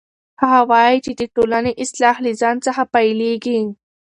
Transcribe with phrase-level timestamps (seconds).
[0.41, 3.59] هغه وایي چې د ټولنې اصلاح له ځان څخه پیلیږي.